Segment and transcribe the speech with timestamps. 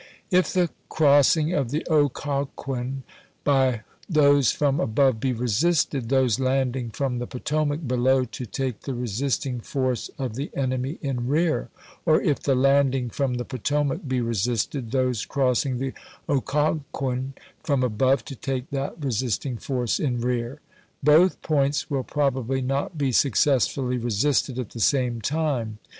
[0.31, 3.03] If the crossing of the Occoquan
[3.43, 8.95] by those from above be resisted, those landing from the Potomac below to take the
[8.95, 11.69] resisting force of the enemy in rear;
[12.03, 15.93] or, if the landing from the Potomac be resisted, those crossing the
[16.27, 20.61] Occoquan from above to take that resisting force in rear.
[21.03, 25.77] Both points will probably not be successfully re sisted at the same time.